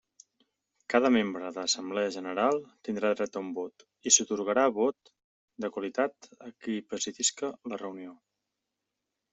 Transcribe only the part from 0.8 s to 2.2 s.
Cada membre de l'assemblea